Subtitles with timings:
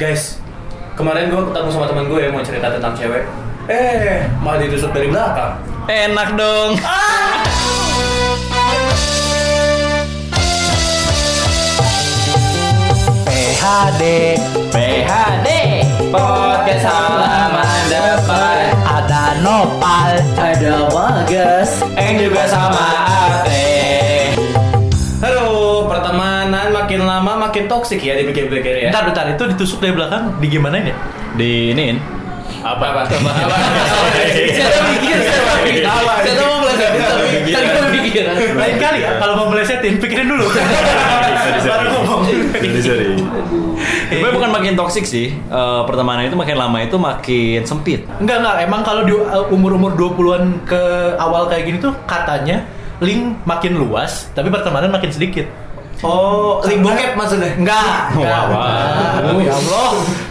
[0.00, 0.40] Guys,
[0.96, 3.20] kemarin gue ketemu sama teman gue yang mau cerita tentang cewek.
[3.68, 5.60] Eh, malah ditusuk dari belakang.
[5.92, 6.80] Enak dong.
[13.28, 14.02] PHD
[14.72, 15.48] PHD
[16.08, 20.16] Podcast halaman depan ada Nopal.
[20.40, 21.84] Ada Bagas.
[21.92, 22.99] Yang juga sama
[27.60, 28.88] makin toksik ya dipikir-pikir ya.
[28.88, 30.96] Bentar, bentar, itu ditusuk dari belakang di gimana ya?
[31.36, 32.00] Di iniin
[32.64, 33.00] Apa apa?
[33.04, 33.56] apa, apa,
[34.52, 35.84] Saya mikir, saya mikir.
[35.84, 38.24] Saya mau melesetin, tapi tadi gue mikir.
[38.56, 40.44] Lain kali ya, kalau mau melesetin, pikirin dulu.
[41.60, 42.20] Baru ngomong.
[42.56, 43.06] Sorry sorry
[44.10, 48.56] Gue bukan makin toksik sih Eh, Pertemanan itu makin lama itu makin sempit Enggak, enggak.
[48.64, 50.82] Emang kalau di uh, umur-umur 20-an ke
[51.16, 52.64] awal kayak gini tuh katanya
[53.00, 55.48] link makin luas, tapi pertemanan makin sedikit.
[56.00, 57.52] Oh, link bokep maksudnya?
[57.60, 58.42] Enggak, enggak.
[58.48, 59.18] Wah, wah.
[59.20, 59.90] Aduh, ya Allah.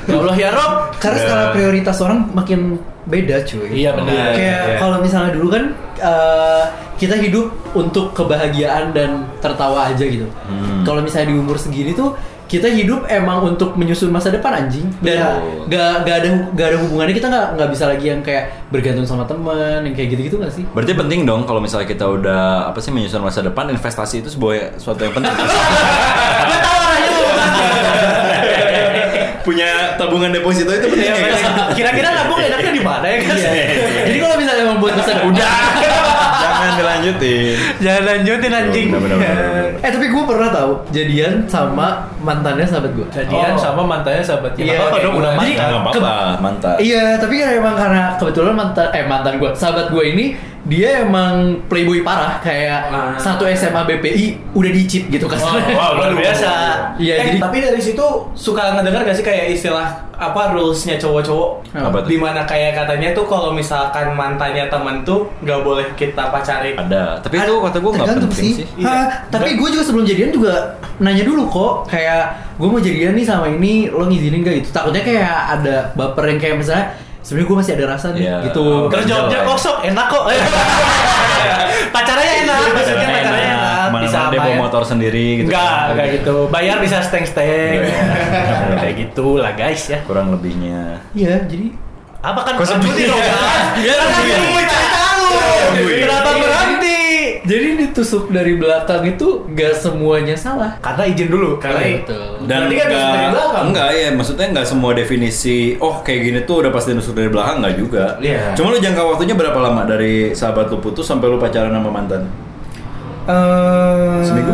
[0.09, 0.73] Ya Allah ya Rob.
[0.97, 3.85] Karena skala prioritas orang makin beda cuy.
[3.85, 4.33] Iya benar.
[4.33, 4.77] Kayak iya.
[4.81, 5.63] kalau misalnya dulu kan
[6.01, 6.65] eh,
[6.97, 10.25] kita hidup untuk kebahagiaan dan tertawa aja gitu.
[10.49, 10.81] Hmm.
[10.83, 12.17] Kalau misalnya di umur segini tuh
[12.49, 15.29] kita hidup emang untuk menyusun masa depan anjing dan Iya.
[15.69, 19.21] gak, gak ada gak ada hubungannya kita nggak nggak bisa lagi yang kayak bergantung sama
[19.23, 20.65] teman yang kayak gitu-gitu nggak sih?
[20.67, 24.75] Berarti penting dong kalau misalnya kita udah apa sih menyusun masa depan investasi itu sebuah
[24.75, 25.29] suatu yang penting.
[29.39, 31.73] Punya tabungan deposito itu penting Iya, ya benar.
[31.73, 33.35] Kira-kira nabung enaknya di mana ya kan?
[34.05, 35.49] Jadi kalau misalnya membuat masa udah
[36.59, 37.55] Jangan dilanjutin.
[37.79, 38.87] Jangan lanjutin anjing.
[38.89, 39.71] Benar, benar, benar, benar.
[39.79, 41.87] eh tapi gue pernah tahu jadian sama
[42.19, 43.07] mantannya sahabat gue.
[43.09, 44.59] Jadian sama mantannya sahabatnya.
[44.59, 45.39] Iya, Iya, apa kayak dong udah gua.
[45.39, 45.55] mantan.
[45.55, 46.75] Nggak apa-apa, mantap.
[46.79, 50.25] Iya, tapi kan emang karena kebetulan mantan eh mantan gue, sahabat gue ini
[50.69, 51.33] dia emang
[51.65, 53.17] playboy parah kayak Ah.
[53.17, 55.41] satu SMA BPI udah dicip gitu kan.
[55.41, 56.51] Wah, luar biasa.
[56.95, 61.49] Iya, Eh, jadi tapi dari situ suka ngedengar gak sih kayak istilah apa rulesnya cowok-cowok?
[61.73, 62.07] Apa tuh?
[62.07, 66.75] Di mana kayak katanya tuh kalau misalkan mantannya temen tuh nggak boleh kita pacarin.
[66.77, 68.53] Ada, tapi itu kata gue nggak penting sih.
[68.79, 68.93] Ha,
[69.27, 72.23] tapi gue juga sebelum jadian juga nanya dulu kok kayak
[72.53, 76.37] gue mau jadian nih sama ini lo ngizinin gak gitu takutnya kayak ada baper yang
[76.37, 76.85] kayak misalnya
[77.19, 78.35] sebenarnya gue masih ada rasa nih Iya.
[78.45, 79.49] gitu Terus jawabnya Jelas.
[79.49, 80.23] oh sok enak kok.
[81.89, 83.87] Pacarnya enak, maksudnya pacarnya enak.
[83.89, 84.61] Mana Bisa mana dia bawa main.
[84.61, 85.47] motor sendiri gitu.
[85.47, 85.89] Enggak, kan.
[85.91, 86.35] enggak gitu.
[86.47, 87.79] Bayar bisa steng-steng.
[87.81, 88.03] Iya.
[88.81, 89.99] Kayak gitu lah guys ya.
[90.03, 91.01] Kurang lebihnya.
[91.11, 91.73] iya jadi
[92.19, 93.07] Apa kan sedih?
[93.07, 93.79] dong kan?
[93.79, 95.17] Iya, Kan.
[95.79, 96.98] Kenapa berhenti?
[97.41, 101.55] Jadi ditusuk dari belakang itu gak semuanya salah Karena izin dulu.
[101.57, 102.23] Karena Iya, betul.
[102.43, 103.65] Dan Berarti kan nusuk dari enggak, belakang.
[103.67, 107.59] enggak ya, maksudnya enggak semua definisi oh kayak gini tuh udah pasti nusuk dari belakang
[107.59, 108.05] enggak juga.
[108.17, 108.53] Iya.
[108.53, 112.23] Cuma lu jangka waktunya berapa lama dari sahabat lu putus sampai lu pacaran sama mantan?
[113.25, 114.53] Eh, Seminggu?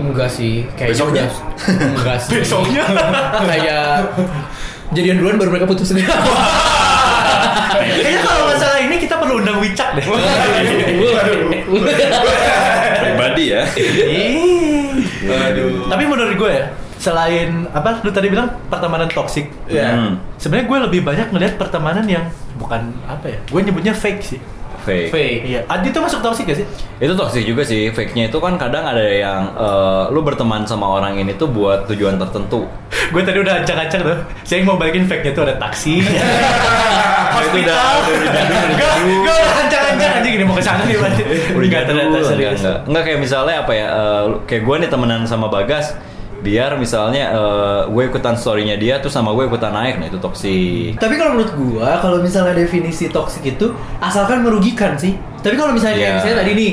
[0.00, 1.24] Enggak sih, kayaknya Besoknya?
[1.68, 2.30] Enggak sih.
[2.42, 2.84] Besoknya?
[3.44, 3.86] kayak
[4.90, 5.94] jadian duluan baru mereka putus.
[8.00, 10.04] Kayaknya kalau masalah ini kita perlu undang Wicak deh.
[13.00, 13.62] Pribadi ya.
[15.20, 15.86] Aduh.
[15.86, 16.64] Tapi menurut gue ya,
[16.96, 19.88] selain apa lu tadi bilang pertemanan toksik, Iya.
[19.94, 20.12] Hmm.
[20.36, 22.24] sebenarnya gue lebih banyak ngelihat pertemanan yang
[22.56, 24.40] bukan apa ya, gue nyebutnya fake sih.
[24.80, 25.12] Fake.
[25.12, 25.40] Fake.
[25.44, 26.66] Iya, Adi tuh masuk toksik gak sih?
[26.96, 27.92] Itu toxic juga sih.
[27.92, 32.16] Fake-nya itu kan kadang ada yang eh, lu berteman sama orang ini tuh buat tujuan
[32.16, 32.64] tertentu.
[33.12, 36.08] gue tadi udah ancang-ancang tuh, saya mau balikin fake-nya tuh ada taksi, Itu
[37.40, 39.02] hospital, udah- udah dijadu, udah gue dijadu.
[39.20, 41.22] gue udah ancang-ancang anjing ini mau ke sana nih berarti.
[41.22, 42.60] Udah Enggak jadul, ternyata enggak, serius.
[42.60, 42.78] enggak.
[42.84, 45.86] Enggak kayak misalnya apa ya, eh, kayak gue nih temenan sama Bagas,
[46.40, 50.96] biar misalnya eh, gue ikutan story-nya dia, terus sama gue ikutan naik, nah itu toksik.
[50.96, 55.12] Tapi kalau menurut gua, kalau misalnya definisi toksik itu asalkan merugikan sih.
[55.38, 56.16] Tapi kalau misalnya kayak Iya.
[56.16, 56.70] misalnya tadi nih,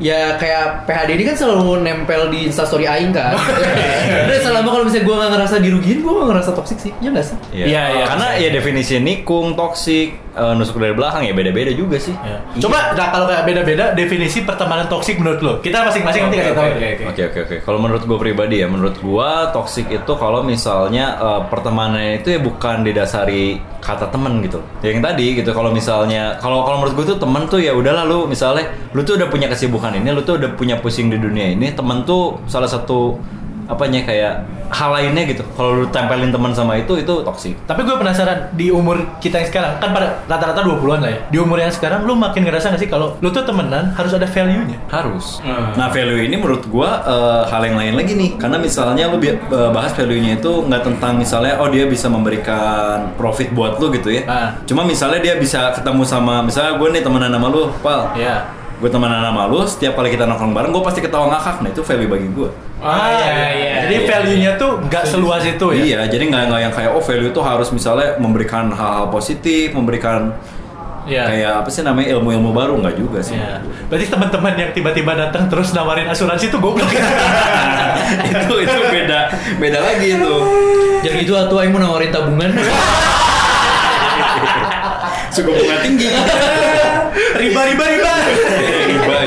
[0.00, 3.36] ya kayak PHD ini kan selalu nempel di instastory aing kan.
[4.32, 6.92] Dan selama kalau misalnya gua nggak ngerasa dirugiin, gua nggak ngerasa toksik sih.
[7.04, 7.36] Ya nggak sih?
[7.52, 11.96] Iya, Iya, iya, Karena ya definisi nikung, toksik, eh, nusuk dari belakang ya beda-beda juga
[11.98, 12.14] sih.
[12.14, 12.38] Ya.
[12.62, 15.52] Coba nah, kalau kayak beda-beda definisi pertemanan toksik menurut lo.
[15.62, 16.68] Kita masing-masing nanti kasih tahu.
[17.10, 17.56] Oke, oke, Oke.
[17.62, 22.40] Kalau menurut gue pribadi ya, menurut gue toxic itu kalau misalnya eh, pertemanan itu ya
[22.40, 24.60] bukan didasari kata temen gitu.
[24.84, 25.50] Ya, Yang tadi gitu.
[25.56, 29.16] Kalau misalnya kalau kalau menurut gue tuh temen tuh ya udahlah lu misalnya lu tuh
[29.16, 31.72] udah punya kesibukan ini, lu tuh udah punya pusing di dunia ini.
[31.72, 33.18] Temen tuh salah satu
[33.70, 35.42] apanya kayak hal lainnya gitu.
[35.54, 37.54] Kalau lu tempelin teman sama itu itu toxic.
[37.66, 41.18] Tapi gue penasaran di umur kita yang sekarang kan pada rata-rata 20-an lah ya.
[41.26, 44.26] Di umur yang sekarang lu makin ngerasa gak sih kalau lu tuh temenan harus ada
[44.30, 44.78] value-nya?
[44.90, 45.42] Harus.
[45.42, 45.74] Hmm.
[45.74, 48.30] Nah value ini menurut gua eh, hal yang lain lagi nih.
[48.38, 53.10] Karena misalnya lu bi- eh, bahas value-nya itu nggak tentang misalnya oh dia bisa memberikan
[53.18, 54.22] profit buat lu gitu ya.
[54.30, 54.48] Ah.
[54.66, 58.14] Cuma misalnya dia bisa ketemu sama misalnya gue nih temenan sama lu, pal.
[58.14, 58.46] Ya.
[58.80, 61.60] Gue temenan sama lu, setiap kali kita nongkrong bareng, gue pasti ketawa ngakak.
[61.60, 62.48] Nah itu value bagi gue.
[62.80, 63.72] Ah, iya, iya.
[63.84, 65.84] Jadi value-nya tuh nggak seluas itu ya.
[65.84, 70.32] Iya, jadi nggak nggak yang kayak oh value itu harus misalnya memberikan hal-hal positif, memberikan
[71.10, 71.24] Iya.
[71.26, 73.36] kayak apa sih namanya ilmu-ilmu baru nggak juga sih.
[73.36, 73.64] Iya.
[73.88, 76.86] Berarti teman-teman yang tiba-tiba datang terus nawarin asuransi itu goblok.
[78.32, 79.20] itu itu beda
[79.58, 80.34] beda lagi itu.
[81.00, 82.52] Jadi itu atuh aing mau nawarin tabungan.
[85.34, 86.08] Suku bunga tinggi.
[87.38, 88.12] riba riba riba.
[88.86, 89.18] Riba.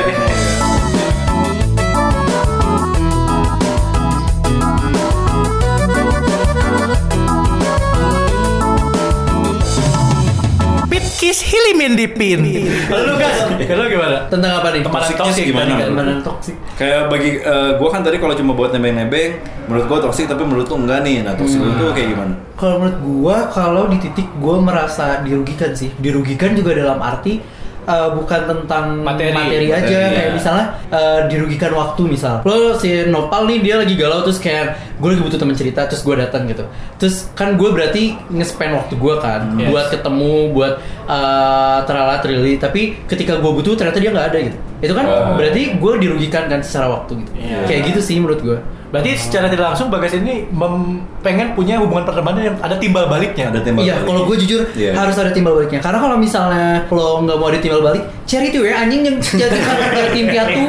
[10.94, 12.46] Pit kiss hilimin dipin.
[12.94, 14.30] Lalu gas, kalau gimana?
[14.30, 14.86] Tentang apa nih?
[14.86, 15.82] Toxic toxic gimana?
[15.82, 16.54] Temenan toksik.
[16.78, 17.42] Kayak bagi
[17.80, 21.26] gue kan tadi kalau cuma buat nebeng-nebeng, menurut gue toksik tapi menurut lu enggak nih.
[21.26, 22.34] Nah toksik itu kayak gimana?
[22.54, 25.90] Kalau menurut gua, kalau di titik gua merasa dirugikan sih.
[25.98, 27.42] Dirugikan juga dalam arti
[27.84, 29.30] eh, bukan tentang Materi.
[29.30, 30.32] aja, Materi, kayak ya.
[30.32, 32.42] misalnya eh, dirugikan waktu misal.
[32.42, 34.66] Lo si Nopal nih dia lagi galau terus kayak
[34.96, 36.64] gue lagi butuh temen cerita terus gue datang gitu.
[36.96, 39.68] Terus kan gue berarti nge-spend waktu gue kan Yes.
[39.68, 40.74] buat ketemu, buat
[41.06, 42.56] eh terala trili.
[42.56, 44.58] Tapi ketika gue butuh ternyata dia nggak ada gitu.
[44.80, 45.36] Itu kan Oh.
[45.36, 47.32] berarti gue dirugikan kan secara waktu gitu.
[47.36, 47.58] Iya.
[47.66, 48.58] Kayak gitu sih menurut gue.
[48.94, 53.50] Berarti secara tidak langsung Bagas ini mem- pengen punya hubungan pertemanan yang ada timbal baliknya.
[53.50, 53.82] Ada tembak.
[53.82, 54.06] Iya, balik.
[54.06, 54.94] kalau gue jujur Iya.
[54.94, 55.82] harus ada timbal baliknya.
[55.82, 59.58] Karena kalau misalnya lo nggak mau ada timbal balik, cari tuh ya anjing yang jadi
[60.14, 60.62] tim piatu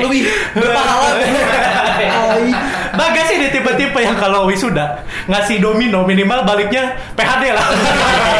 [0.00, 0.20] lebih
[0.56, 1.08] berpahala.
[2.94, 7.66] Bagas ini tipe-tipe yang kalau wisuda ngasih domino minimal baliknya PHD lah.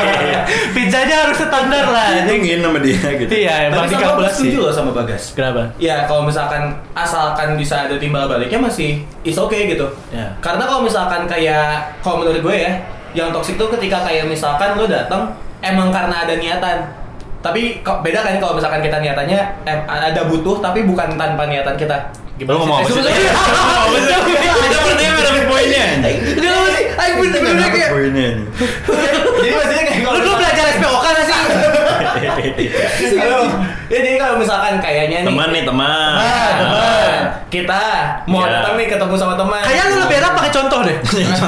[0.74, 2.22] Pizzanya harus standar lah.
[2.22, 3.30] Hitungin sama dia gitu.
[3.30, 4.34] iya, emang Tapi dikalkulasi.
[4.34, 5.32] setuju loh sama Bagas.
[5.34, 5.70] Kenapa?
[5.78, 9.86] Ya kalau misalkan asalkan bisa ada timbal baliknya masih is okay gitu.
[10.10, 10.30] Ya.
[10.42, 12.72] Karena kalau misalkan kayak kalau menurut gue ya,
[13.12, 15.30] yang toksik tuh ketika kayak misalkan lo datang
[15.60, 16.78] emang karena ada niatan.
[17.40, 21.96] Tapi beda kan kalau misalkan kita niatannya em, ada butuh tapi bukan tanpa niatan kita.
[22.40, 23.00] Lu ngomong apa sih?
[23.04, 23.12] Kita
[24.96, 25.84] nggak dapet poinnya.
[26.00, 26.84] Enggak apa sih?
[27.00, 27.90] Aing bener-bener kayak.
[27.90, 31.04] Jadi maksudnya kayak kalau Lu belajar SPOK?
[32.40, 33.40] Halo.
[33.90, 36.12] Ya jadi kalau misalkan kayaknya nih Teman nih teman.
[36.14, 37.18] Ah, teman.
[37.50, 37.82] Kita
[38.24, 38.62] mau Iya.
[38.62, 39.60] datang nih ketemu sama teman.
[39.60, 40.96] Kayak lu lebih enak pakai contoh deh.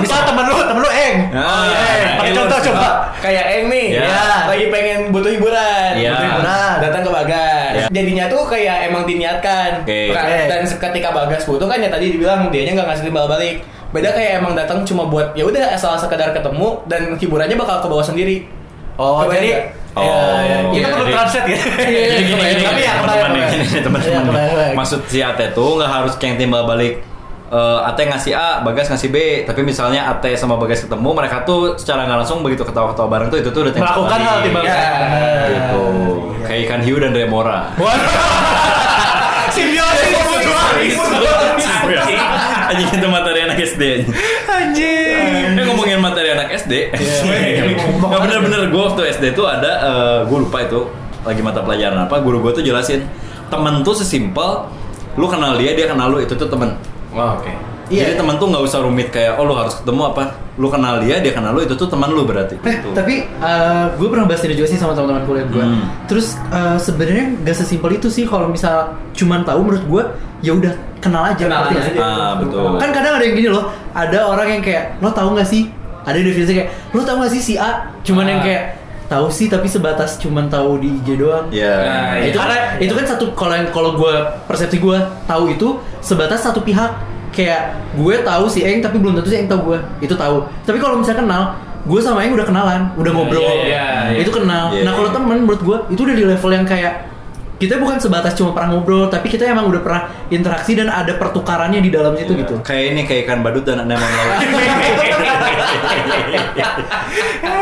[0.03, 1.17] Misal temen lu, temen lu Eng.
[1.31, 1.71] Ah.
[2.19, 2.89] Pakai Iya, contoh lu- coba.
[3.23, 4.03] Kayak Eng nih, Iya.
[4.03, 6.11] ya, lagi pengen butuh hiburan, Iya.
[6.11, 7.71] butuh hiburan, datang ke Bagas.
[7.73, 7.87] Iya.
[7.89, 9.71] Jadinya tuh kayak emang diniatkan.
[9.87, 10.49] Kan-.
[10.51, 13.63] Dan ketika Bagas butuh kan ya tadi dibilang dianya nggak ngasih timbal balik.
[13.93, 17.87] Beda kayak emang datang cuma buat ya udah asal sekedar ketemu dan hiburannya bakal ke
[17.87, 18.43] bawah sendiri.
[19.03, 19.51] Oh, Kebayang jadi?
[19.93, 20.17] Oh, Ya,
[20.47, 21.59] ya, kita perlu translate ya.
[21.59, 22.93] Jadi gini, gini, Tapi ya,
[23.83, 24.41] teman-teman.
[24.41, 24.73] Iya.
[24.79, 27.03] Maksud si Ate tuh nggak harus kayak timbal balik
[27.51, 31.77] eh, Ate ngasih A, Bagas ngasih B, tapi misalnya Ate sama Bagas ketemu, mereka tuh
[31.77, 35.51] secara nggak langsung begitu ketawa-ketawa bareng tuh itu tuh udah Melakukan hal timbal balik.
[35.51, 35.85] Gitu.
[36.47, 37.59] Kayak ikan hiu dan Remora.
[39.55, 40.97] Simbiosis.
[42.73, 43.83] Anjing itu materi anak SD.
[44.49, 45.61] Anjing.
[45.61, 46.73] Ngomongin materi anak SD.
[46.93, 47.63] Iya.
[48.03, 49.73] Nggak bener-bener gue waktu SD tuh ada,
[50.27, 50.91] gue lupa itu
[51.23, 52.19] lagi mata pelajaran apa.
[52.19, 53.07] Guru gue tuh jelasin
[53.47, 54.67] temen tuh sesimpel
[55.13, 56.73] lu kenal dia dia kenal lu itu tuh temen.
[57.13, 57.53] Oh, oke.
[57.93, 60.23] Jadi temen tuh nggak usah rumit kayak oh lu harus ketemu apa.
[60.57, 62.57] Lu kenal dia dia kenal lu itu tuh teman lu berarti.
[62.57, 62.89] Eh, Gitu.
[62.97, 63.29] tapi
[64.01, 65.61] gue pernah bahas ini juga sih sama teman-teman kuliah gue.
[65.61, 65.85] Hmm.
[66.09, 70.03] Terus eh, sebenarnya gak sesimpel itu sih kalau misal cuman tahu menurut gue
[70.41, 70.73] ya udah
[71.05, 71.45] kenal aja.
[71.45, 71.93] Sih?
[71.93, 72.01] aja.
[72.01, 72.81] Ah, betul.
[72.81, 75.69] Kan kadang ada yang gini loh, ada orang yang kayak lo tahu nggak sih?
[76.03, 77.71] Ada yang definisi kayak lo tahu nggak sih si A?
[78.01, 78.45] Cuman yang Ah.
[78.45, 78.65] kayak
[79.05, 81.45] tahu sih tapi sebatas cuman tahu di IG doang.
[81.51, 81.69] Ya.
[81.77, 84.15] Nah, itu kan Karena- itu kan satu kalau yang kalau gue
[84.47, 85.69] persepsi gue tahu itu
[86.01, 86.97] sebatas satu pihak
[87.29, 87.61] kayak
[87.93, 90.97] gue tahu si Eng tapi belum tentu si Eng tahu gue itu tahu tapi kalau
[90.97, 91.43] misalnya kenal
[91.83, 94.17] gue sama Eng udah kenalan udah ngobrol iya, iya.
[94.17, 95.17] itu kenal Iya, nah kalau iya.
[95.17, 97.12] temen menurut gue itu udah di level yang kayak
[97.63, 101.79] kita bukan sebatas cuma pernah ngobrol tapi kita emang udah pernah interaksi dan ada pertukarannya
[101.79, 104.43] di dalam situ gitu Kayak ini kayak ikan badut dan anemon laut.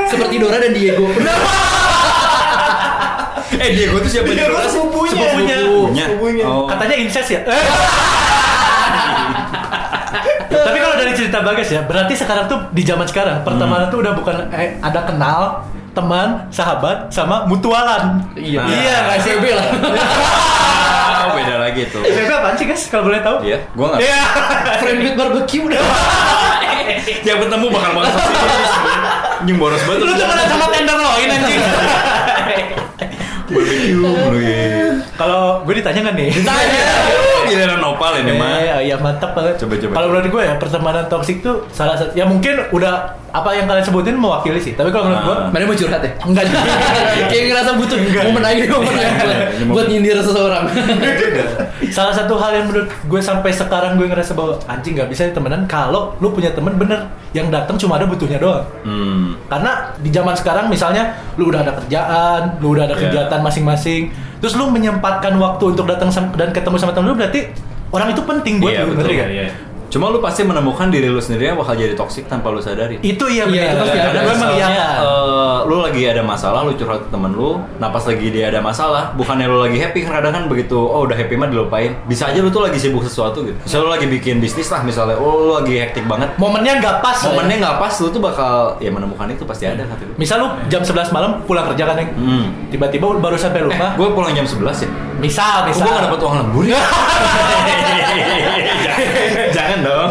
[0.08, 1.04] seperti Dora dan Diego
[3.60, 4.64] eh Diego tuh siapa Diego Dora?
[4.64, 5.12] sepupunya.
[5.12, 5.56] Sepupunya.
[5.60, 6.04] Sepupunya.
[6.08, 6.44] Sepupunya.
[6.48, 6.64] Oh.
[6.64, 7.40] Katanya incest ya.
[10.50, 14.12] Tapi kalau dari cerita Bagas ya, berarti sekarang tuh di zaman sekarang pertemanan tuh udah
[14.16, 18.22] bukan eh, ada kenal, teman, sahabat, sama mutualan.
[18.34, 18.70] iya Nah.
[18.70, 19.68] iya nggak SCB lah
[21.20, 22.00] Oh beda lagi tuh.
[22.00, 23.44] FB apaan sih guys kalau boleh tahu?
[23.44, 24.00] Iya, gua nggak.
[24.00, 24.20] Iya.
[24.80, 25.76] friend with barbecue udah
[27.28, 28.12] Yang ketemu bakal bakal
[29.40, 30.00] Anjing boros banget.
[30.00, 31.60] Lu tuh pernah sama tenderloin anjing.
[33.48, 34.76] barbecue.
[35.20, 36.32] Kalau gue ditanya kan nih.
[37.50, 38.56] Giliran nopal ini mah.
[38.56, 39.58] Eh, iya mantap banget.
[39.58, 42.14] Coba, coba, Kalau menurut gue ya pertemanan toksik tuh salah satu.
[42.14, 42.94] Ya mungkin udah
[43.30, 44.72] apa yang kalian sebutin mewakili sih.
[44.72, 45.36] Tapi kalau menurut gue.
[45.50, 46.10] Mana mau curhat ya?
[46.20, 46.60] enggak juga.
[47.30, 50.64] Kayak ngerasa butuh momen aja momen aja buat, Ini mau- buat nyindir seseorang.
[51.90, 55.66] Salah satu hal yang menurut gue sampai sekarang gue ngerasa bahwa anjing nggak bisa temenan
[55.66, 58.62] kalau lu punya temen bener yang datang cuma ada butuhnya doang.
[58.82, 59.34] Hmm.
[59.46, 63.02] Karena di zaman sekarang misalnya lu udah ada kerjaan, lu udah ada Iya.
[63.06, 64.02] kegiatan masing-masing,
[64.40, 67.52] terus lu menyempatkan waktu untuk datang dan ketemu sama temen lu berarti
[67.92, 69.12] orang itu penting buat Iya lu, betul.
[69.12, 69.69] ngerti.
[69.90, 73.02] Cuma lu pasti menemukan diri lu sendiri yang bakal jadi toksik tanpa lu sadari.
[73.02, 73.66] Itu iya, Iya, benar.
[73.66, 74.10] itu pasti iya, ada.
[74.12, 74.22] iya.
[74.22, 74.66] Gue emang iya.
[74.70, 78.44] Misalnya, eh, lu lagi ada masalah, lu curhat ke temen lu, nah pas lagi dia
[78.46, 81.98] ada masalah, bukannya lu lagi happy, kadang kan begitu, oh udah happy mah dilupain.
[82.06, 83.58] Bisa aja lu tuh lagi sibuk sesuatu gitu.
[83.58, 86.30] Misalnya lu lagi bikin bisnis lah, misalnya, oh lu lagi hektik banget.
[86.36, 87.18] Momennya nggak pas.
[87.24, 90.14] Momennya nggak pas, lu tuh bakal ya menemukan itu pasti ada kata gue.
[90.16, 92.10] Misal lu jam 11 malam pulang kerja kan, Neng?
[92.14, 92.46] Hmm.
[92.70, 93.90] Tiba-tiba baru sampai Eh, rumah.
[93.92, 94.90] gue pulang jam 11 ya.
[95.20, 95.84] Misal, misal.
[95.84, 96.80] gue gak dapet uang lembur ya?
[98.80, 99.06] jangan,
[99.56, 100.10] jangan dong.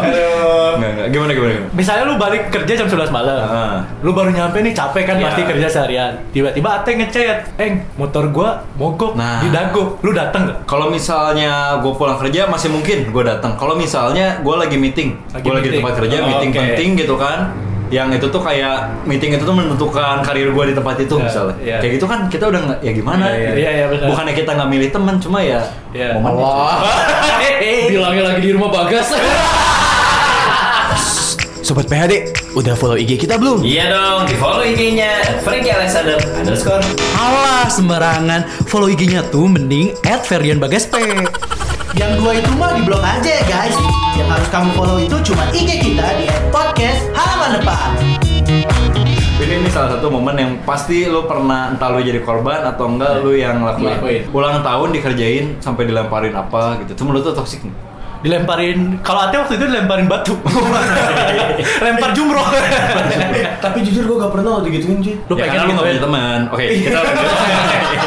[0.70, 1.08] Nggak, nggak.
[1.10, 1.70] Gimana, gimana, gimana?
[1.72, 3.36] Misalnya lu balik kerja jam 11 malam.
[3.42, 3.78] Ah.
[4.00, 5.24] Lu baru nyampe nih capek kan Iya.
[5.26, 6.12] pasti kerja seharian.
[6.30, 9.40] Tiba-tiba Ate ngechat, "Eng, motor gua mogok Nah.
[9.40, 10.58] di Dago." Lu dateng gak?
[10.64, 13.54] Kalau misalnya gue pulang kerja masih mungkin gue datang.
[13.54, 15.82] Kalau misalnya gue lagi meeting, Lagi gue lagi di meeting.
[15.82, 16.58] tempat kerja, Oh, meeting oke.
[16.60, 17.38] penting gitu kan.
[17.90, 21.54] Yang itu tuh kayak meeting itu tuh menentukan karir gue di tempat itu Iya, misalnya.
[21.58, 21.76] iya.
[21.82, 23.24] Kayak gitu kan kita udah nggak ya gimana?
[23.34, 23.54] Gitu.
[23.58, 24.06] iya, iya, benar.
[24.06, 26.14] Bukannya kita nggak milih teman, cuma ya Iya.
[26.14, 26.38] momennya.
[26.40, 26.78] Allah.
[27.90, 29.10] Bilangnya lagi di rumah Bagas.
[31.60, 33.62] Sobat PHD, udah follow IG kita belum?
[33.62, 36.82] Iya dong, di follow IG-nya Frankie Alexander underscore.
[37.14, 38.42] Alah, sembarangan.
[38.66, 40.98] Follow IG-nya tuh mending at Ferdian Bagas P.
[41.98, 43.74] Yang dua itu mah di blog aja ya guys.
[44.14, 47.88] Yang harus kamu follow itu cuma IG kita di podcast halaman depan.
[49.40, 53.24] Ini ini salah satu momen yang pasti lu pernah entah lu jadi korban atau enggak
[53.26, 53.96] lu yang lakuin.
[53.98, 54.22] Lakuin.
[54.30, 56.94] Ulang tahun dikerjain sampai dilemparin apa gitu.
[56.94, 57.74] Itu menurut lu toksik nih?
[58.20, 60.36] Dilemparin kalau Ate waktu itu dilemparin batu.
[61.84, 62.44] Lempar jumroh.
[63.64, 65.16] Tapi jujur gue gak pernah lo digituin cuy.
[65.26, 66.04] Lu ya, pengen gitu nggak punya ya?
[66.04, 66.40] teman.
[66.52, 67.26] Oke, kita lanjut.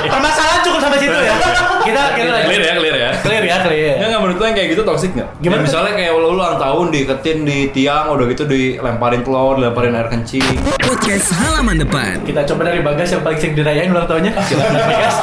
[0.08, 1.34] Permasalahan cukup sampai situ ya.
[1.84, 2.32] Kita clear
[2.63, 3.10] ya, clear ya.
[3.20, 3.94] Clear ya, clear.
[4.00, 5.30] Enggak, enggak menurut lu yang kayak gitu toksik nggak?
[5.44, 5.60] Gimana?
[5.60, 10.08] Ya, misalnya kayak lu ulang tahun diketin di tiang, udah gitu dilemparin telur, dilemparin air
[10.08, 10.46] kencing.
[10.80, 12.16] Podcast halaman depan.
[12.24, 14.32] Kita coba dari Bagas yang paling sering dirayain ulang tahunnya.
[14.48, 15.16] Silakan Bagas.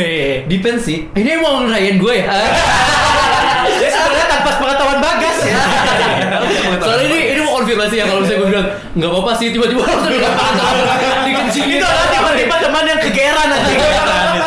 [0.52, 1.08] Depends sih.
[1.12, 2.26] Ini mau ngerayain gue ya.
[3.62, 5.54] Ya sebenarnya tanpa pengetahuan Bagas ya.
[6.82, 10.12] Soalnya ini ini mau konfirmasi ya kalau misalnya gue bilang nggak apa-apa sih tiba-tiba langsung
[11.26, 11.78] dikencingin.
[11.78, 13.72] Itu adalah tiba-tiba teman yang kegeran nanti.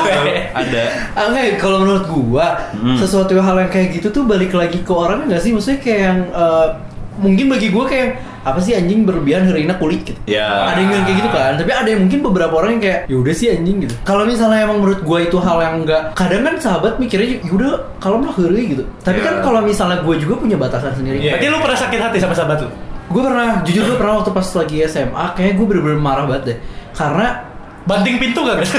[0.61, 0.83] ada.
[1.13, 2.95] Ah, enggak, kalau menurut gua Hmm.
[2.95, 5.51] sesuatu hal yang kayak gitu tuh balik lagi ke orangnya nggak sih?
[5.51, 6.67] Maksudnya kayak yang eh,
[7.15, 8.09] mungkin bagi gua kayak
[8.45, 10.19] apa sih anjing berlebihan herina kulit gitu.
[10.27, 10.69] Ya.
[10.69, 13.15] Ada yang bilang kayak gitu kan, tapi ada yang mungkin beberapa orang yang kayak ya
[13.17, 13.93] udah sih anjing gitu.
[14.03, 17.71] Kalau misalnya emang menurut gua itu hal yang enggak, kadang kan sahabat mikirnya ya udah
[17.97, 18.83] kalau mah heureuy gitu.
[19.01, 19.25] Tapi Ya.
[19.25, 21.25] kan kalau misalnya gua juga punya batasan sendiri.
[21.25, 22.69] Berarti lu pernah sakit hati sama sahabat lu?
[23.05, 26.57] Gue pernah, jujur gue pernah waktu pas lagi SMA, kayak gue bener-bener marah banget deh.
[26.91, 27.44] Karena
[27.85, 28.73] Banting pintu gak guys?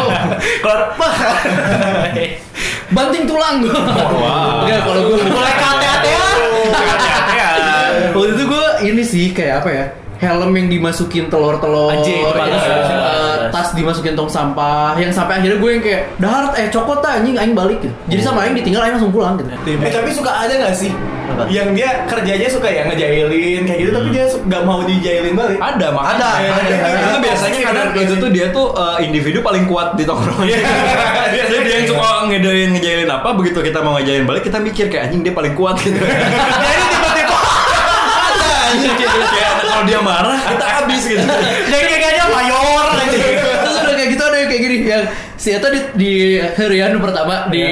[0.62, 0.92] Keluar
[2.92, 3.72] banting tulang gue.
[3.72, 6.20] Enggak, kalau gue Mulai kate-katean.
[8.12, 9.84] Waktu itu gue ini sih kayak apa ya?
[10.22, 12.94] Helm yang dimasukin telur-telur, Anjing, itu bagus ya, ya.
[12.94, 17.34] eh, tas dimasukin tong sampah, yang sampai akhirnya gue yang kayak daharat eh cokot anjing
[17.34, 17.94] aing balik gitu.
[18.06, 19.50] Jadi sama aing ditinggal aing langsung pulang gitu.
[19.66, 20.92] Eh tapi suka ada gak sih?
[21.32, 21.48] Apa?
[21.48, 25.56] Yang dia kerjanya suka ya ngejailin kayak gitu tapi dia su- gak mau dijailin balik.
[25.56, 26.28] Ada, makanya.
[26.28, 27.00] Ada, ada.
[27.00, 30.44] Itu biasanya kadang itu tuh dia tuh eh, individu paling kuat di tongkrongan.
[30.44, 35.08] Jadi dia yang suka ngejailin ngejailin apa, begitu kita mau ngejailin balik, kita mikir kayak
[35.08, 35.96] anjing dia paling kuat gitu.
[36.66, 37.38] Jadi tiba-tiba
[38.12, 41.24] Ada anjing kayak kayak kalau dia marah, kita habis gitu.
[41.72, 43.18] jadi kayaknya mayor aja.
[43.66, 44.10] Terus udah kayak
[44.74, 47.64] ada yang si Eta di, di harian pertama di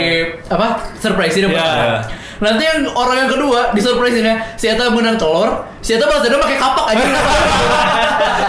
[0.47, 0.67] apa
[0.97, 2.05] surprise ini Iya.
[2.41, 6.21] Nanti yang orang yang kedua di surprise ini si Eta menang telur, si Eta balas
[6.21, 7.05] dendam pakai kapak aja.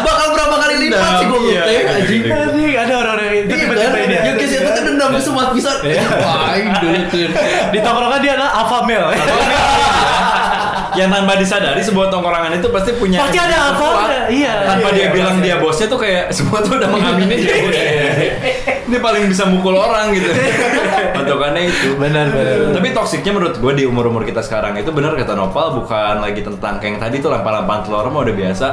[0.02, 2.22] Bakal berapa kali lipat sih gue Iya, teh iya, anjing.
[2.24, 2.34] iya.
[2.42, 4.00] Anjing, ada orang yang itu Iya tiba-tiba kan?
[4.02, 4.16] ini.
[4.18, 5.72] Yang kayak si Eta kan dendam ke semua bisa.
[6.18, 7.28] Wah, dulu tuh.
[7.68, 9.16] Di tongkrongan dia adalah alpha male.
[10.98, 13.88] Yang tanpa disadari sebuah tongkrongan itu pasti punya Pasti ada apa?
[14.28, 14.54] Iya.
[14.68, 17.56] tanpa Iya, dia iya, bilang pasti dia bosnya tuh kayak semua tuh udah mengamini dia
[18.92, 20.28] dia paling bisa mukul orang gitu
[21.16, 22.76] patokannya itu Benar, benar.
[22.76, 26.44] tapi toksiknya menurut gue di umur umur kita sekarang itu benar kata Nopal bukan lagi
[26.44, 28.68] tentang kayak yang tadi tuh lempar-lemparan telur mah udah biasa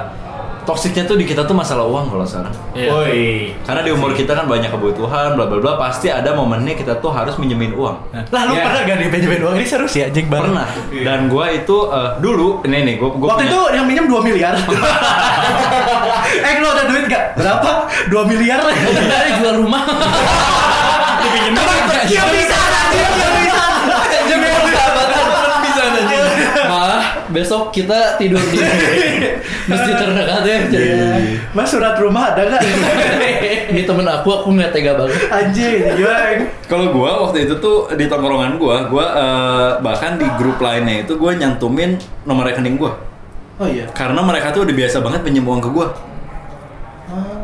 [0.68, 3.56] toksiknya tuh di kita tuh masalah uang kalau sekarang Woi.
[3.64, 7.08] karena di umur kita kan banyak kebutuhan bla bla bla pasti ada momennya kita tuh
[7.08, 7.96] harus minjemin uang
[8.28, 8.64] Lah lu Iya.
[8.68, 9.54] pernah gak dipinjemin uang?
[9.56, 10.52] Ini seru sih anjing banget.
[10.52, 14.52] pernah dan gue itu eh, dulu ini nih gue Waktu itu yang minjem 2 miliar.
[16.46, 17.38] eh lu ada duit gak?
[17.38, 17.70] Berapa?
[18.12, 18.60] 2 miliar.
[18.60, 19.82] Sebenarnya jual rumah.
[21.22, 21.56] dipinjemin.
[22.08, 23.37] Dia bisa anjing,
[27.30, 28.58] besok kita tidur di
[29.70, 30.56] masjid terdekat ya.
[30.68, 30.88] Jadi,
[31.52, 32.62] Mas surat rumah ada nggak?
[33.72, 35.16] Ini temen aku, aku nggak tega banget.
[35.28, 36.44] Anjing, gimana?
[36.64, 41.16] Kalau gua waktu itu tuh di tongkrongan gua, gua eh, bahkan di grup lainnya itu
[41.20, 42.96] gua nyantumin nomor rekening gua.
[43.58, 43.90] Oh iya.
[43.92, 45.88] Karena mereka tuh udah biasa banget pinjem uang ke gua.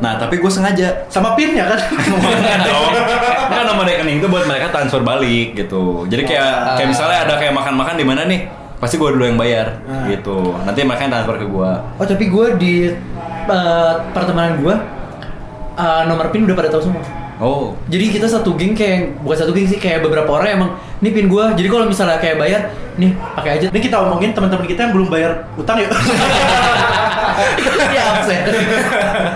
[0.05, 1.81] Nah, tapi gue sengaja Sama pinnya kan?
[3.55, 6.05] kan nomor rekening itu buat mereka transfer balik gitu.
[6.05, 8.45] Jadi kayak kayak misalnya ada kayak makan-makan di mana nih,
[8.85, 9.81] pasti gue dulu yang bayar
[10.13, 10.53] gitu.
[10.61, 11.71] Nanti mereka yang transfer ke gue.
[11.97, 12.75] Oh tapi gue di
[13.49, 14.75] eh, pertemanan gue
[15.81, 17.05] eh, nomor pin udah pada tahu semua.
[17.43, 20.71] Oh, Jadi kita satu geng kayak bukan satu geng sih kayak beberapa orang emang
[21.03, 21.45] ini pin gue.
[21.59, 23.67] Jadi kalau misalnya kayak bayar, nih pakai aja.
[23.75, 25.91] Ini kita omongin teman-teman kita yang belum bayar utang yuk.
[27.97, 28.43] ya absen.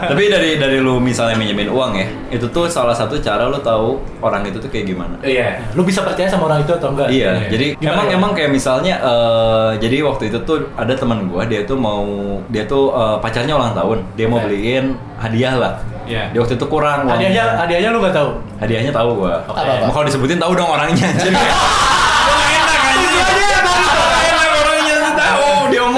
[0.08, 3.98] tapi dari dari lu misalnya minjemin uang ya, itu tuh salah satu cara lu tahu
[4.20, 5.14] orang itu tuh kayak gimana.
[5.22, 7.08] Iya, lu bisa percaya sama orang itu atau enggak?
[7.10, 8.14] Iya, jadi Gimana emang ya?
[8.18, 12.04] emang kayak misalnya eh, jadi waktu itu tuh ada teman gua dia tuh mau
[12.50, 14.50] dia tuh eh, pacarnya ulang tahun, dia mau Oke.
[14.50, 15.74] beliin hadiah lah.
[16.08, 16.32] Iya.
[16.32, 17.28] Dia waktu itu kurang uangnya.
[17.28, 18.30] Hadiahnya, hadiahnya lu nggak tahu.
[18.58, 19.44] Hadiahnya tahu gua.
[19.44, 19.84] Apa-apa?
[19.84, 21.08] Mau kalau disebutin tahu dong orangnya.
[21.20, 21.36] Jadi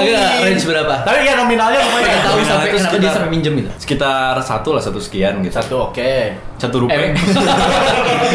[0.03, 0.93] Enggak, range berapa?
[1.01, 2.03] Tapi ya nominalnya lumayan.
[2.03, 3.69] Pengen tahu sampai itu kenapa dia sekitar- sampai minjem gitu.
[3.77, 5.53] Sekitar satu lah satu sekian gitu.
[5.53, 6.13] Satu oke.
[6.57, 7.09] Satu rupiah.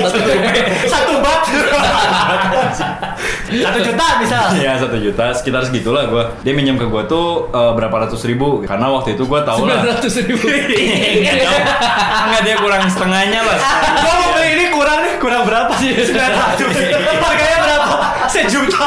[0.07, 0.19] Satu
[0.87, 1.41] Satu bat.
[3.47, 4.45] Satu juta misal.
[4.57, 6.25] Iya satu juta sekitar segitulah gua.
[6.43, 9.79] Dia minjem ke gua tuh eh, berapa ratus ribu karena waktu itu gua tahu lah.
[9.79, 10.43] sembilan ratus ribu.
[12.27, 13.57] Enggak dia kurang setengahnya lah.
[13.97, 15.95] Gua mau beli ini kurang nih, kurang berapa sih?
[15.95, 16.67] 900.
[17.17, 17.95] Harganya berapa?
[18.27, 18.85] Sejuta.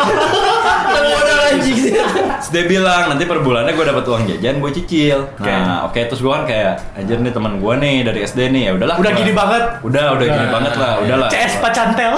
[1.60, 1.92] Anjing sih.
[2.39, 5.20] Terus dia bilang nanti per bulannya gue dapat uang jajan gue cicil.
[5.44, 8.72] Nah oke terus gue kan kayak anjir nih teman gue nih dari SD nih ya
[8.80, 8.96] udahlah.
[8.96, 9.63] Udah gini banget.
[9.84, 11.30] Udah udah gini banget lah udahlah.
[11.30, 12.16] CS pacantel.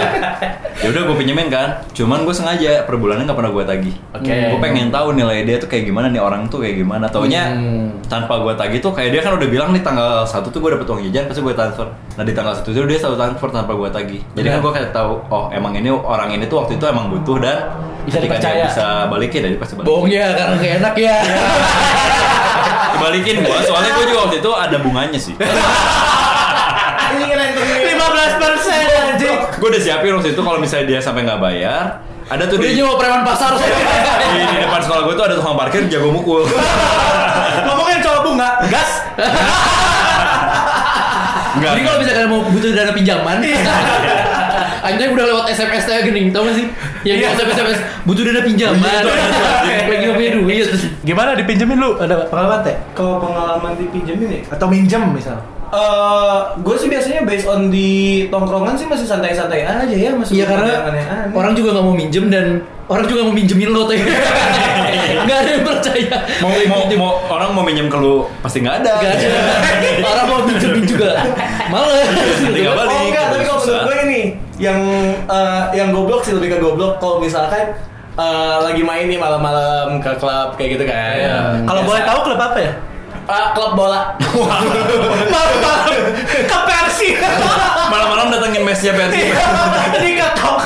[0.82, 1.84] ya udah gue pinjemin kan.
[1.92, 3.94] Cuman gue sengaja per bulannya nggak pernah gue tagih.
[4.16, 4.32] Oke.
[4.32, 7.04] Gue pengen tahu nilai dia tuh kayak gimana nih orang tuh kayak gimana.
[7.12, 7.52] Taunya
[8.08, 10.86] tanpa gue tagih tuh kayak dia kan udah bilang nih tanggal satu tuh gue dapet
[10.88, 11.86] uang jajan pasti gue transfer.
[12.16, 14.20] Nah di tanggal satu itu dia selalu transfer tanpa gue tagih.
[14.34, 17.36] Jadi kan gue kayak tahu oh emang ini orang ini tuh waktu itu emang butuh
[17.38, 17.58] dan
[18.04, 18.63] Bisa dipercaya.
[18.64, 19.92] Dia bisa balikin dia pasti balikin.
[19.92, 21.16] Bohong ya karena gak enak ya.
[22.96, 25.34] Dibalikin gua, soalnya gua juga waktu itu ada bunganya sih.
[27.14, 27.64] Ini keren tuh.
[27.64, 29.36] 15 persen anjing.
[29.60, 32.00] gua udah siapin waktu itu kalau misalnya dia sampai nggak bayar,
[32.30, 33.76] ada tuh Udah di, nyewa preman pasar saya.
[34.32, 36.48] di, di depan sekolah gua tuh ada tukang parkir jago mukul.
[37.68, 38.90] Ngomongin cowok bunga, gas.
[41.54, 41.70] Enggak.
[41.70, 43.36] Jadi kalau misalkan mau butuh dana pinjaman,
[44.84, 46.66] Anjay udah lewat SMS saya gening, tau gak sih?
[47.06, 49.02] Yang SMS SMS butuh dana pinjaman,
[49.88, 50.66] lagi gak punya duit.
[51.04, 51.96] Gimana dipinjemin lu?
[51.96, 52.76] Ada pengalaman teh?
[52.92, 55.38] Kalau pengalaman dipinjemin ya, Atau minjem misal?
[55.74, 57.90] Eh, gue sih biasanya based on di
[58.30, 61.34] tongkrongan sih masih santai-santai aja ya, masih Iya ada karena aneh-aneh.
[61.34, 62.46] orang juga gak mau minjem dan
[62.86, 63.98] orang juga mau minjemin lo tuh.
[65.28, 66.16] Gak ada yang percaya.
[66.38, 68.92] mau, mau, mau orang mau minjem ke lu pasti nggak ada.
[69.02, 69.28] Gak ada.
[70.04, 71.10] Orang mau minjemin juga.
[71.74, 72.94] Nanti nggak balik.
[72.94, 74.20] Oh enggak, tapi kalau menurut gue ini
[74.62, 74.80] yang
[75.26, 77.74] eh, yang goblok sih lebih ke goblok kalau misalkan
[78.14, 81.14] eh, lagi main nih malam-malam ke klub kayak gitu kan.
[81.18, 81.36] Iya.
[81.64, 81.88] Kalau Biasa.
[81.90, 82.72] boleh tahu klub apa ya?
[83.24, 84.12] Ah, klub bola.
[84.20, 85.88] Malam-malam
[86.44, 87.08] ke Persi.
[87.88, 89.32] Malam-malam datengin mesnya Persib.
[90.00, 90.58] Ini ketok.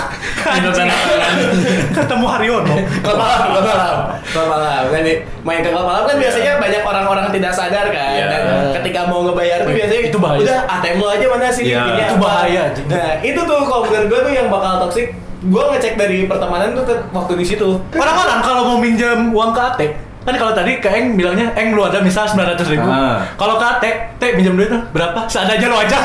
[1.94, 2.74] Ketemu Haryono.
[3.04, 4.82] Klub malam, klub malam, klub malam.
[4.90, 5.02] Kan
[5.44, 8.14] main ke klub malam kan biasanya banyak orang-orang tidak sadar kan.
[8.16, 8.26] Iya.
[8.26, 8.42] Dan
[8.80, 10.40] ketika mau ngebayar tuh biasanya Itu bahaya.
[10.42, 11.64] Udah ATM lo aja mana sih?
[11.68, 12.24] Ini Itu apa?
[12.24, 12.62] bahaya.
[12.88, 15.06] Nah itu tuh kalau menurut gue tuh yang bakal toxic.
[15.38, 16.82] Gue ngecek dari pertemanan tuh
[17.14, 17.78] waktu di situ.
[17.94, 19.86] Orang-orang kalau mau minjem uang ke Ate,
[20.28, 22.84] kan kalau tadi ke Eng bilangnya Eng lu ada misal 900 ribu.
[22.84, 23.24] Ah.
[23.40, 25.24] Kalau ke Ate, Te minjem duit tuh berapa?
[25.24, 25.96] Seadanya lo aja.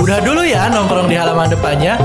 [0.00, 2.00] Udah dulu ya nongkrong di halaman depannya.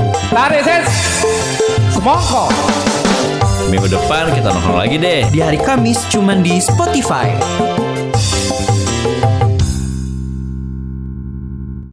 [3.72, 5.24] Minggu depan kita nongkrong lagi deh.
[5.32, 7.32] Di hari Kamis cuman di Spotify.